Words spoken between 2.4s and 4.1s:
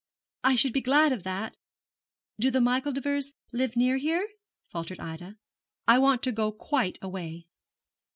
the Micheldevers live near